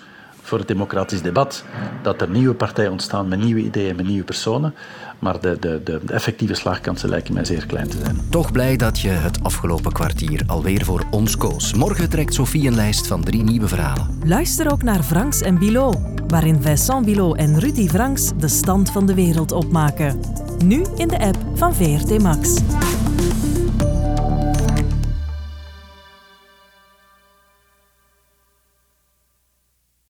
voor 0.50 0.58
het 0.58 0.68
democratisch 0.68 1.22
debat 1.22 1.64
dat 2.02 2.22
er 2.22 2.30
nieuwe 2.30 2.54
partijen 2.54 2.92
ontstaan 2.92 3.28
met 3.28 3.44
nieuwe 3.44 3.62
ideeën, 3.62 3.96
met 3.96 4.08
nieuwe 4.08 4.24
personen. 4.24 4.76
Maar 5.20 5.42
de, 5.42 5.58
de, 5.60 5.82
de, 5.84 6.00
de, 6.06 6.14
effectieve 6.14 6.54
slaagkansen 6.54 7.10
lijken 7.10 7.34
mij 7.34 7.46
zeer 7.46 7.66
klein 7.66 7.88
te 7.88 7.98
zijn. 7.98 8.18
Toch 8.30 8.52
blij 8.52 8.78
dat 8.78 9.00
je 9.00 9.10
het 9.10 9.44
afgelopen 9.44 9.92
kwartier 9.92 10.44
alweer 10.48 10.86
voor 10.86 11.04
ons 11.12 11.38
koos. 11.38 11.74
Morgen 11.74 12.10
trekt 12.10 12.34
Sophie 12.34 12.68
een 12.68 12.76
lijst 12.76 13.08
van 13.08 13.24
drie 13.24 13.44
nieuwe 13.44 13.68
verhalen. 13.68 14.20
Luister 14.26 14.72
ook 14.72 14.84
naar 14.84 15.04
Franks 15.04 15.42
en 15.42 15.58
Bilot, 15.58 15.98
waarin 16.28 16.62
Vincent 16.62 17.06
Bilot 17.06 17.38
en 17.38 17.60
Rudy 17.60 17.88
Franks 17.88 18.32
de 18.38 18.48
stand 18.48 18.92
van 18.92 19.06
de 19.06 19.14
wereld 19.14 19.52
opmaken. 19.52 20.20
Nu 20.66 20.84
in 20.96 21.08
de 21.08 21.20
app 21.20 21.38
van 21.54 21.76
VRT 21.76 22.22
Max. 22.22 22.62